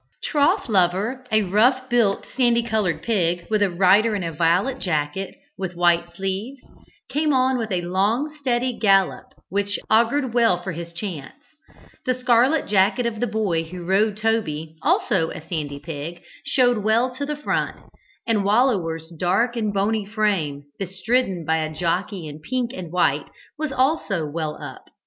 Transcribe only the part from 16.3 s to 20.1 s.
showed well to the front, and Wallower's dark and bony